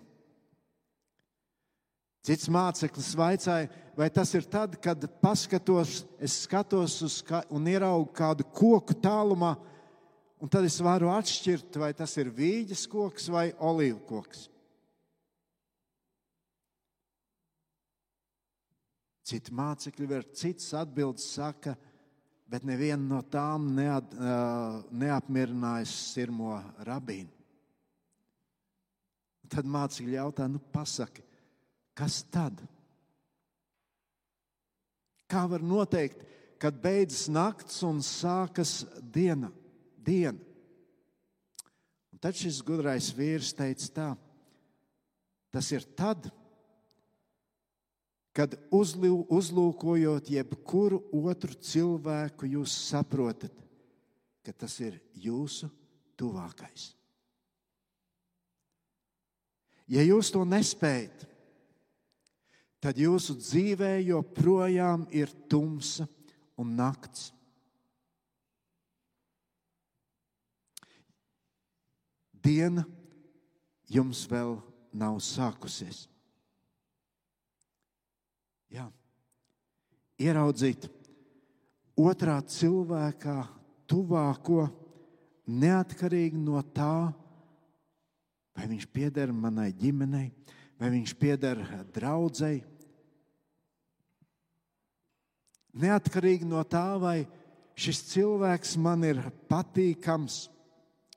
Cits 2.27 2.49
māceklis 2.51 3.13
vaicāja, 3.15 3.69
vai 3.95 4.09
tas 4.11 4.33
ir 4.35 4.47
tad, 4.51 4.73
kad 4.83 5.05
paskatos, 5.21 6.01
es 6.19 6.41
skatos 6.43 6.97
uz 7.05 7.21
kā, 7.23 7.39
un 7.53 7.67
ieraugu 7.71 8.09
kādu 8.15 8.43
koku 8.51 8.97
tālumā, 8.99 9.53
un 10.43 10.51
tad 10.51 10.67
es 10.67 10.75
varu 10.83 11.11
atšķirt, 11.13 11.79
vai 11.79 11.93
tas 11.95 12.17
ir 12.19 12.33
vīģes 12.35 12.83
koks 12.91 13.29
vai 13.31 13.45
olīvu 13.55 14.01
koks. 14.09 14.47
Citi 19.27 19.51
mācekļi 19.55 20.07
var 20.07 20.27
citas 20.35 20.71
atbildes 20.79 21.25
saka, 21.35 21.77
bet 22.47 22.65
neviena 22.67 23.03
no 23.03 23.21
tām 23.27 23.71
neat, 23.75 24.13
neapmierināja 24.91 25.87
sirmo 25.91 26.57
rabīnu. 26.87 27.31
Tad 29.47 29.67
mācīja 29.67 30.21
jautā, 30.21 30.47
nu 30.51 30.59
pasaki, 30.73 31.23
kas 31.95 32.19
tad? 32.31 32.59
Kā 35.27 35.45
var 35.47 35.63
noteikt, 35.63 36.23
kad 36.59 36.75
beidzas 36.83 37.27
nakts 37.31 37.79
un 37.87 38.01
sākas 38.03 38.81
diena? 38.99 39.51
diena? 40.07 40.39
Un 42.11 42.21
tad 42.23 42.35
šis 42.39 42.63
gudrais 42.65 43.11
vīrs 43.15 43.53
teica 43.55 43.91
tā, 43.93 44.07
tas 45.53 45.67
ir 45.75 45.83
tad, 45.99 46.29
kad 48.37 48.53
uzlūkojot 48.69 50.27
jebkuru 50.29 50.99
otru 51.25 51.55
cilvēku, 51.57 52.45
jūs 52.45 52.75
saprotat, 52.91 53.53
ka 54.45 54.53
tas 54.53 54.75
ir 54.85 54.99
jūsu 55.17 55.71
tuvākais. 56.19 56.91
Ja 59.89 60.03
jūs 60.05 60.29
to 60.35 60.43
nespējat, 60.45 61.23
tad 62.83 62.99
jūsu 63.01 63.39
dzīvē 63.39 63.95
joprojām 64.05 65.07
ir 65.15 65.33
tumsa 65.49 66.05
un 66.61 66.75
nakts. 66.77 67.31
Diena 72.37 72.85
jums 73.89 74.21
vēl 74.29 74.59
nav 74.93 75.17
sākusies. 75.25 76.05
Jā. 78.73 78.87
Ieraudzīt 80.17 80.87
otrā 81.97 82.37
cilvēkā 82.45 83.37
tuvāko, 83.89 84.67
neatkarīgi 85.47 86.39
no 86.41 86.59
tā, 86.75 87.09
vai 88.57 88.67
viņš 88.69 88.87
pieder 88.93 89.31
manai 89.31 89.69
ģimenei, 89.77 90.31
vai 90.77 90.91
viņš 90.93 91.13
pieder 91.19 91.61
draudzēji. 91.95 92.63
Neatkarīgi 95.77 96.47
no 96.49 96.63
tā, 96.65 96.97
vai 96.97 97.17
šis 97.77 98.01
cilvēks 98.11 98.75
man 98.81 99.05
ir 99.05 99.21
patīkams, 99.49 100.47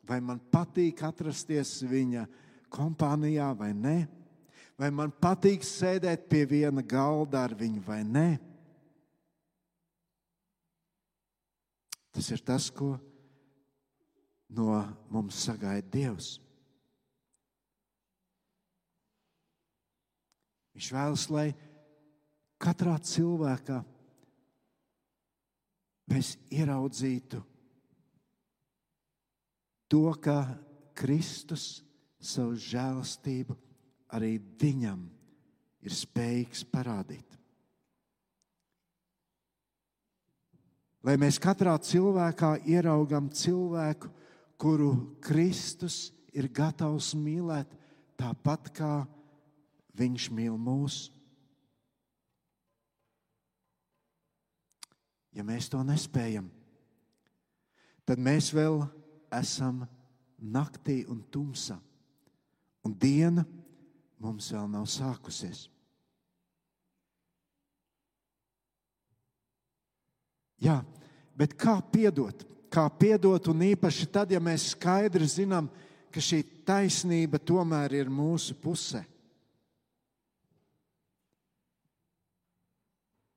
vai 0.04 0.20
man 0.20 0.40
patīk 0.52 1.00
atrasties 1.08 1.78
viņa 1.88 2.26
kompānijā 2.70 3.48
vai 3.56 3.72
nē 3.74 3.96
vai 4.80 4.88
man 4.94 5.12
patīk 5.12 5.64
sēdēt 5.66 6.24
pie 6.30 6.46
viena 6.48 6.80
galda 6.80 7.44
ar 7.44 7.52
viņu 7.52 7.82
vai 7.84 8.00
nē. 8.00 8.28
Tas 12.16 12.30
ir 12.32 12.40
tas, 12.40 12.70
ko 12.72 12.94
no 14.56 14.80
mums 15.12 15.44
sagaida 15.44 15.86
Dievs. 15.92 16.32
Viņš 20.74 20.90
vēlas, 20.96 21.28
lai 21.28 21.46
katrā 22.56 22.96
cilvēkā 23.04 23.82
mēs 26.10 26.34
ieraudzītu 26.48 27.44
to, 29.92 30.06
ka 30.24 30.40
Kristus 30.96 31.82
savu 32.16 32.56
žēlastību 32.56 33.60
arī 34.14 34.36
viņam 34.60 35.02
ir 35.86 35.94
spējīgs 35.94 36.64
parādīt. 36.70 37.26
Lai 41.00 41.16
mēs 41.16 41.38
katrā 41.40 41.78
cilvēkā 41.80 42.58
ieraugam 42.68 43.30
cilvēku, 43.32 44.10
kuru 44.60 44.90
Kristus 45.24 46.10
ir 46.36 46.50
gatavs 46.52 47.14
mīlēt 47.16 47.72
tāpat, 48.20 48.68
kā 48.76 48.92
viņš 49.96 50.28
mīl 50.36 50.58
mūs. 50.60 51.06
Ja 55.32 55.46
mēs 55.46 55.70
to 55.72 55.80
nespējam, 55.86 56.50
tad 58.04 58.20
mēs 58.20 58.50
vēl 58.52 58.82
esam 59.38 59.86
naktī 60.36 61.04
un 61.08 61.22
tumsā, 61.32 61.78
un 62.84 62.96
diena 62.98 63.46
mums 64.20 64.50
vēl 64.52 64.68
nav 64.70 64.86
sākusies. 64.90 65.66
Jā, 70.60 70.80
bet 71.36 71.56
kā 71.56 71.78
piedot? 71.92 72.44
Kā 72.70 72.84
piedot, 72.92 73.48
un 73.50 73.64
īpaši 73.66 74.06
tad, 74.12 74.30
ja 74.30 74.38
mēs 74.38 74.74
skaidri 74.76 75.26
zinām, 75.26 75.70
ka 76.12 76.22
šī 76.22 76.42
taisnība 76.68 77.40
tomēr 77.42 77.96
ir 77.96 78.12
mūsu 78.12 78.54
pusē. 78.60 79.02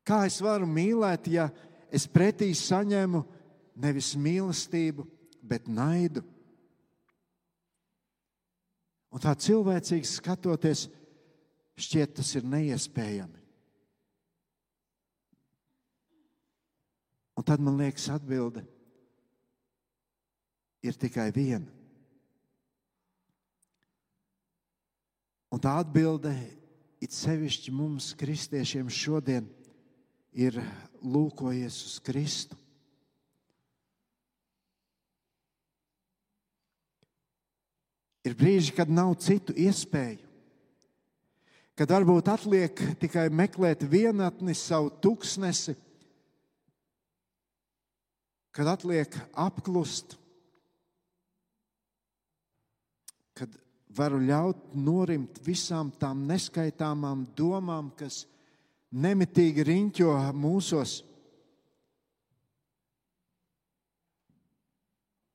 Kā 0.03 0.25
es 0.27 0.41
varu 0.43 0.67
mīlēt, 0.67 1.31
ja 1.31 1.47
es 1.87 2.05
pretī 2.11 2.51
saņemu 2.57 3.23
nevis 3.79 4.11
mīlestību, 4.19 5.07
bet 5.41 5.71
naidu? 5.71 6.25
Un 9.13 9.21
tā 9.21 9.35
cilvēcīgi 9.37 10.09
skatoties, 10.09 10.87
šķiet, 11.77 12.15
tas 12.17 12.31
ir 12.39 12.47
neiespējami. 12.49 13.41
Un 17.37 17.45
tad 17.45 17.61
man 17.61 17.77
liekas, 17.77 18.09
atbilde 18.13 18.63
ir 20.85 20.97
tikai 20.99 21.29
viena. 21.33 21.69
Un 25.53 25.61
tā 25.61 25.75
atbilde 25.77 26.33
it 27.03 27.13
sevišķi 27.13 27.73
mums, 27.75 28.13
kristiešiem, 28.17 28.89
šodien 28.89 29.45
ir 30.33 30.57
lūkojies 31.05 31.77
uz 31.85 31.99
Kristu. 32.01 32.57
Ir 38.23 38.35
brīži, 38.39 38.71
kad 38.75 38.87
nav 38.87 39.17
citu 39.19 39.51
iespēju, 39.59 40.21
kad 41.75 41.91
varbūt 41.91 42.29
atliek 42.31 42.83
tikai 43.01 43.27
meklēt 43.33 43.83
vienatni, 43.89 44.55
savu 44.55 44.93
tuksnesi, 45.03 45.75
kad 48.53 48.69
atliek 48.69 49.17
apklust, 49.33 50.15
kad 53.35 53.51
varu 53.97 54.21
ļaut 54.23 54.71
norimt 54.77 55.41
visām 55.43 55.91
tām 55.99 56.23
neskaitāmām 56.29 57.25
domām, 57.35 57.91
kas 57.97 58.23
nemitīgi 58.93 59.65
riņķo 59.67 60.13
mūsos. 60.37 61.01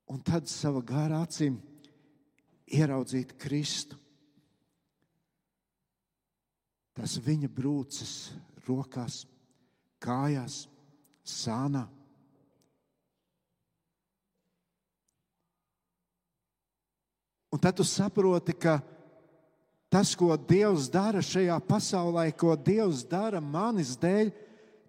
Un 0.09 0.23
tad 0.25 0.49
savā 0.49 0.81
gārā 0.89 1.27
acīm 1.27 1.59
ieraudzīt 2.75 3.35
Kristu. 3.41 3.99
Tas 6.99 7.15
viņa 7.23 7.49
brūces 7.55 8.33
rokās, 8.67 9.23
kājās, 10.03 10.65
sānā. 11.23 11.85
Un 17.49 17.63
tad 17.63 17.79
tu 17.79 17.87
saproti, 17.87 18.53
ka 18.53 18.81
tas, 19.89 20.13
ko 20.19 20.35
Dievs 20.37 20.91
dara 20.93 21.23
šajā 21.25 21.57
pasaulē, 21.65 22.27
ko 22.37 22.57
Dievs 22.59 23.07
dara 23.09 23.41
manis 23.41 23.95
dēļ, 24.01 24.35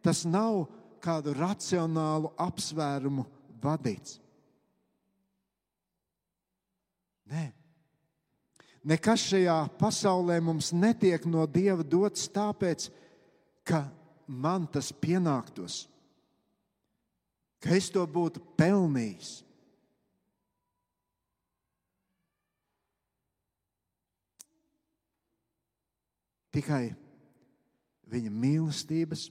tas 0.03 0.25
nav 0.27 0.65
kādu 0.99 1.31
racionālu 1.37 2.33
apsvērumu 2.41 3.23
vadīts. 3.61 4.17
Nē. 7.29 7.58
Nekas 8.89 9.28
šajā 9.30 9.58
pasaulē 9.78 10.39
mums 10.41 10.71
netiek 10.73 11.25
no 11.30 11.45
Dieva 11.45 11.86
dots 11.86 12.25
tāpēc, 12.34 12.88
ka 13.62 13.84
man 14.25 14.65
tas 14.65 14.89
pienāktos, 14.89 15.84
ka 17.62 17.75
es 17.78 17.91
to 17.93 18.02
būtu 18.10 18.41
pelnījis. 18.58 19.43
tikai 26.54 26.89
viņa 28.10 28.32
mīlestības 28.34 29.28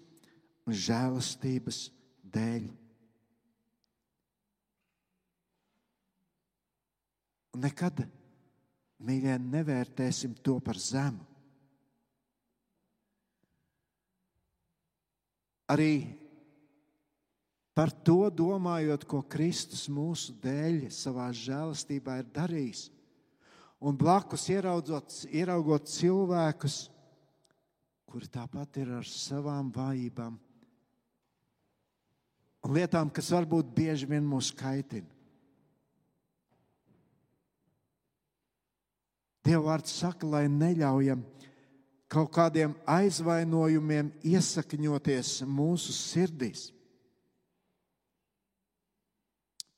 un 0.69 0.77
žēlastības 0.77 1.89
dēļ. 2.35 2.69
Un 7.57 7.65
nekad, 7.65 8.05
mīļie, 9.05 9.37
nevērtēsim 9.39 10.37
to 10.45 10.59
par 10.65 10.79
zemu. 10.81 11.25
Arī 15.69 15.93
par 17.77 17.93
to 17.93 18.31
domājot, 18.33 19.05
ko 19.05 19.21
Kristus 19.29 19.85
mūsu 19.93 20.33
dēļ 20.43 20.89
savā 20.95 21.29
žēlastībā 21.37 22.19
ir 22.23 22.31
darījis. 22.35 22.89
Un 23.79 23.95
blakus 23.95 24.49
ieraugot, 24.51 25.87
cilvēkus, 25.93 26.79
kuri 28.09 28.31
tāpat 28.33 28.81
ir 28.81 28.97
ar 28.99 29.07
savām 29.07 29.69
vājībām 29.71 30.39
un 32.69 32.75
lietām, 32.77 33.11
kas 33.13 33.31
varbūt 33.33 33.71
bieži 33.75 34.09
vien 34.11 34.27
mūs 34.27 34.51
kaitina. 34.57 35.18
Dieva 39.49 39.65
vārds 39.71 39.95
saka, 39.97 40.29
lai 40.29 40.45
neļaujam 40.53 41.23
kaut 42.13 42.29
kādiem 42.37 42.75
aizvainojumiem 42.89 44.11
iesakņoties 44.25 45.39
mūsu 45.49 45.95
sirdīs. 45.97 46.67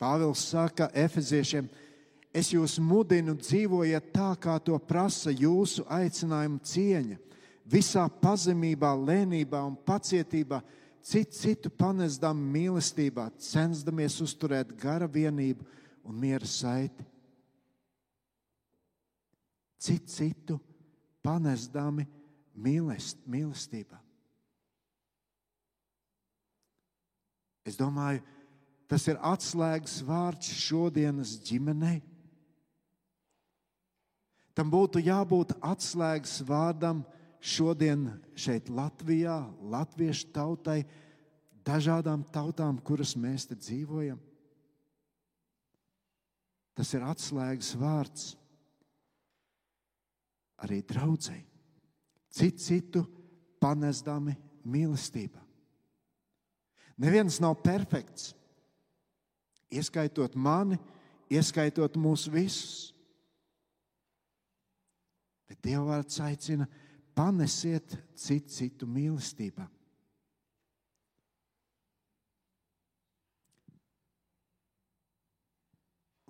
Pāvils 0.00 0.42
saka 0.48 0.88
Efeziešiem, 0.96 1.68
es 2.34 2.50
jūs 2.54 2.78
mudinu 2.82 3.36
dzīvojiet 3.38 4.10
tā, 4.14 4.32
kā 4.42 4.56
to 4.64 4.78
prasa 4.78 5.30
jūsu 5.30 5.84
aicinājuma 5.86 6.62
cieņa 6.66 7.18
visā 7.70 8.06
pazemībā, 8.22 8.90
lēnībā 8.96 9.60
un 9.68 9.76
pacietībā, 9.86 10.62
citu, 11.02 11.36
citu 11.36 11.70
panesdam 11.70 12.42
mīlestībā, 12.54 13.28
censdamies 13.38 14.18
uzturēt 14.24 14.74
gara 14.80 15.06
vienību 15.06 15.66
un 16.08 16.18
miera 16.26 16.48
saiti. 16.48 17.06
Citu, 19.80 20.12
citu 20.12 20.58
panesdami 21.24 22.04
mīlest, 22.60 23.22
mīlestībā. 23.28 23.98
Es 27.64 27.76
domāju, 27.78 28.22
tas 28.90 29.06
ir 29.08 29.20
atslēgas 29.24 30.00
vārds 30.04 30.52
šodienas 30.56 31.36
ģimenei. 31.46 32.00
Tam 34.56 34.72
būtu 34.72 35.00
jābūt 35.04 35.54
atslēgas 35.64 36.40
vārdam 36.44 37.04
šodien 37.40 38.08
šeit 38.36 38.68
Latvijā, 38.68 39.38
latviešu 39.72 40.32
tautai, 40.34 40.82
dažādām 41.64 42.24
tautām, 42.34 42.80
kuras 42.84 43.14
mēs 43.16 43.46
te 43.48 43.56
dzīvojam. 43.56 44.18
Tas 46.76 46.92
ir 46.96 47.04
atslēgas 47.04 47.72
vārds 47.80 48.26
arī 50.64 50.80
draudzēji. 50.86 51.46
Citu 52.30 52.62
citu 52.62 53.02
panesdami 53.60 54.36
mīlestībā. 54.70 55.40
Neviens 57.00 57.40
nav 57.40 57.56
perfekts, 57.64 58.34
ieskaitot 59.72 60.36
mani, 60.36 60.76
ieskaitot 61.32 61.96
mūs 61.96 62.26
visus. 62.30 62.90
Bet 65.48 65.62
Dieva 65.64 65.96
vārds 65.96 66.20
aicina 66.22 66.68
panesiet 67.16 67.96
citu 68.14 68.52
citu 68.54 68.86
mīlestībā. 68.86 69.66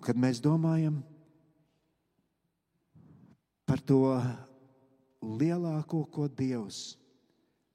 Kad 0.01 0.17
mēs 0.17 0.39
domājam 0.41 1.03
to 3.91 4.15
lielāko, 5.21 6.05
ko 6.07 6.29
Dievs 6.31 6.95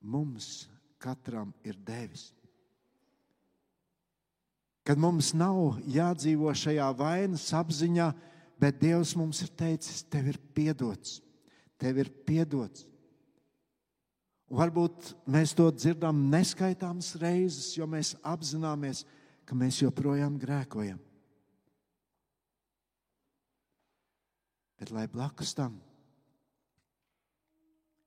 mums 0.01 0.65
katram 1.03 1.53
ir 1.61 1.77
devis. 1.77 2.31
Kad 4.87 4.97
mums 4.97 5.35
nav 5.37 5.77
jādzīvo 5.91 6.49
šajā 6.57 6.89
vainas 6.97 7.51
apziņā 7.59 8.09
bet 8.61 8.81
Dievs 8.81 9.15
mums 9.17 9.43
ir 9.45 9.53
teicis, 9.57 10.03
tev 10.11 10.33
ir 10.33 10.39
piedots. 10.57 11.21
Tev 11.77 12.01
ir 12.01 12.11
piedots. 12.27 12.87
Varbūt 14.47 15.11
mēs 15.29 15.53
to 15.59 15.67
dzirdam 15.75 16.21
neskaitāmas 16.31 17.17
reizes, 17.21 17.75
jo 17.77 17.87
mēs 17.91 18.15
apzināmies, 18.23 19.03
ka 19.45 19.59
mēs 19.59 19.83
joprojām 19.83 20.39
grēkojam. 20.41 21.01
Bet 24.77 24.93
lai 24.93 25.07
blakus 25.11 25.55
tam 25.57 25.81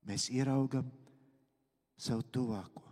mēs 0.10 0.30
ieraugam 0.34 0.88
savu 2.00 2.26
tuvāko 2.34 2.84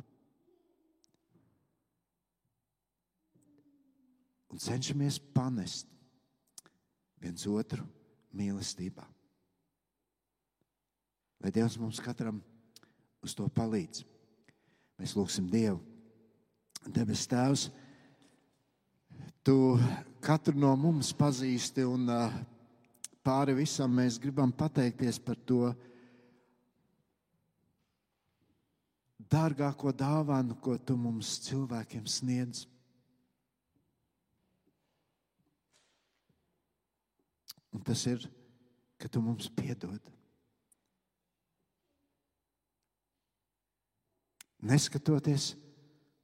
un 4.53 4.61
cenšamies 4.61 5.17
panest 5.33 5.89
viens 7.21 7.47
otru 7.49 7.83
mīlestībā. 8.37 9.03
Lai 11.41 11.51
Dievs 11.53 11.77
mums 11.81 11.99
katram 12.01 12.39
uz 13.25 13.33
to 13.37 13.45
palīdz. 13.53 14.03
Mēs 14.97 15.13
lūgsim 15.17 15.49
Dievu. 15.49 15.81
Debes 16.93 17.25
Tēvs, 17.29 17.67
Tu 19.47 19.55
katru 20.19 20.59
no 20.59 20.73
mums 20.75 21.13
pazīsti 21.15 21.85
un 21.87 22.09
pāri 23.23 23.53
visam 23.55 23.93
mēs 23.95 24.17
gribam 24.19 24.51
pateikties 24.51 25.21
par 25.23 25.37
to 25.47 25.69
dārgāko 29.31 29.91
dāvanu, 29.95 30.55
ko 30.61 30.77
Tu 30.77 30.95
mums 30.97 31.37
cilvēkiem 31.47 32.07
sniedz. 32.07 32.65
Un 37.75 37.83
tas 37.85 38.05
ir, 38.09 38.23
ka 38.97 39.11
Tu 39.11 39.21
mums 39.21 39.49
piedod. 39.53 40.13
Neskatoties 44.67 45.51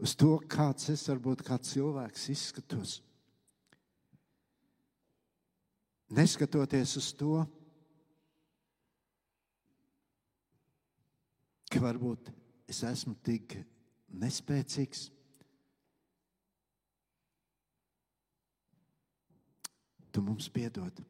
uz 0.02 0.16
to, 0.18 0.36
kāds 0.50 0.90
es 0.92 1.04
varbūt 1.08 1.44
kā 1.46 1.60
cilvēks 1.62 2.30
izskatos. 2.34 2.96
Neskatoties 6.14 6.96
uz 7.00 7.12
to, 7.18 7.44
ka 11.72 11.82
varbūt 11.82 12.34
es 12.70 12.84
esmu 12.88 13.16
tik 13.26 13.58
nespēcīgs. 14.22 15.08
Tu 20.14 20.22
mums 20.22 20.50
piedod. 20.54 21.02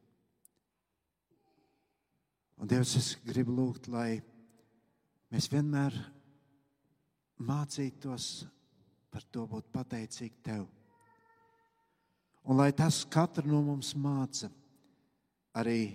Un 2.64 2.70
Dievs, 2.72 2.96
es 2.96 3.10
gribu 3.28 3.52
lūgt, 3.58 3.90
lai 3.92 4.22
mēs 5.34 5.50
vienmēr 5.52 5.98
mācītos 7.44 8.46
par 9.12 9.26
to 9.28 9.44
būt 9.50 9.68
pateicīgi 9.74 10.40
Tev. 10.46 10.64
Un 12.48 12.60
lai 12.60 12.72
tas 12.76 13.04
katru 13.12 13.52
no 13.52 13.62
mums 13.64 13.94
māca, 14.00 14.50
arī 15.56 15.94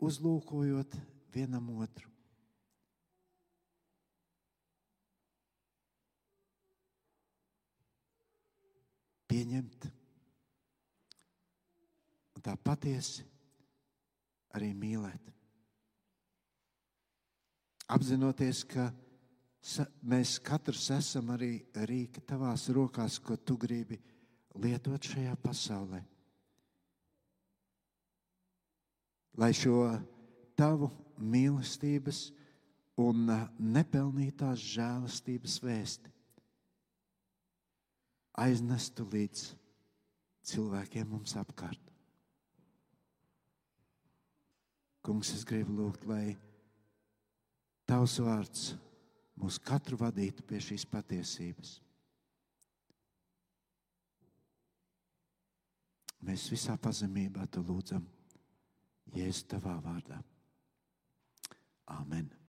uzlūkojot 0.00 0.96
vienam 1.32 1.72
otru. 1.80 2.08
Pieņemt 9.30 9.86
un 12.34 12.42
tā 12.42 12.56
patiesi 12.58 13.22
arī 14.56 14.72
mīlēt. 14.74 15.30
Apzinoties, 17.90 18.62
ka 18.70 18.88
mēs 20.06 20.38
katrs 20.42 20.88
esam 20.94 21.32
arī 21.34 21.58
rīki 21.90 22.22
tavās 22.26 22.68
rokās, 22.74 23.18
ko 23.22 23.36
tu 23.36 23.58
gribi 23.60 23.98
lietot 24.58 25.10
šajā 25.12 25.34
pasaulē. 25.42 26.00
Lai 29.38 29.50
šo 29.54 29.84
tavu 30.58 30.90
mīlestības 31.20 32.30
un 33.00 33.28
nepelnītās 33.58 34.64
žēlastības 34.74 35.60
vēsti 35.62 36.12
aiznestu 38.38 39.06
līdz 39.10 39.46
cilvēkiem 40.50 41.08
mums 41.10 41.34
apkārt. 41.38 41.82
Kungs, 45.04 45.32
es 45.34 45.44
gribu 45.48 45.74
lūgt, 45.78 46.04
lai 46.06 46.36
tavs 47.88 48.18
vārds 48.22 48.66
mūs 49.40 49.58
katru 49.64 49.98
vadītu 50.00 50.44
pie 50.46 50.60
šīs 50.62 50.84
patiesības. 50.90 51.78
Mēs 56.28 56.50
visā 56.52 56.76
pazemībā 56.76 57.46
te 57.48 57.62
lūdzam, 57.64 58.04
Jēzus, 59.16 59.46
tavā 59.50 59.78
vārdā. 59.82 60.20
Amen. 61.96 62.30